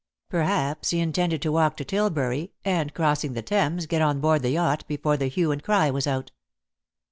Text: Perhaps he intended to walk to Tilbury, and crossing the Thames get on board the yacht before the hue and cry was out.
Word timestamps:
Perhaps 0.29 0.89
he 0.89 0.99
intended 0.99 1.43
to 1.43 1.51
walk 1.51 1.77
to 1.77 1.85
Tilbury, 1.85 2.53
and 2.65 2.91
crossing 2.91 3.33
the 3.33 3.43
Thames 3.43 3.85
get 3.85 4.01
on 4.01 4.19
board 4.19 4.41
the 4.41 4.49
yacht 4.49 4.83
before 4.87 5.15
the 5.15 5.27
hue 5.27 5.51
and 5.51 5.61
cry 5.61 5.91
was 5.91 6.07
out. 6.07 6.31